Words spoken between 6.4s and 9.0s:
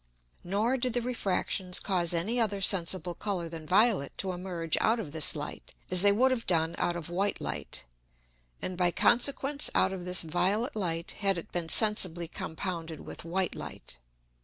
done out of white Light, and by